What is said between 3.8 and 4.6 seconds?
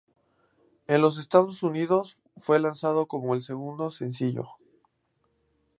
sencillo.